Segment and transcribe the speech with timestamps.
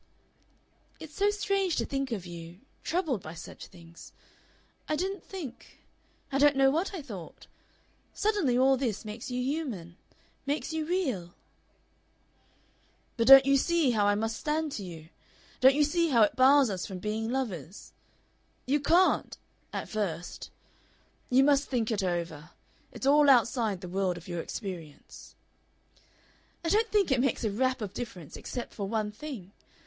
[0.99, 4.13] "It's so strange to think of you troubled by such things.
[4.89, 5.77] I didn't think
[6.31, 7.45] I don't know what I thought.
[8.11, 9.97] Suddenly all this makes you human.
[10.47, 11.35] Makes you real."
[13.15, 15.09] "But don't you see how I must stand to you?
[15.59, 17.93] Don't you see how it bars us from being lovers
[18.65, 19.37] You can't
[19.71, 20.49] at first.
[21.29, 22.49] You must think it over.
[22.91, 25.35] It's all outside the world of your experience."
[26.65, 29.51] "I don't think it makes a rap of difference, except for one thing.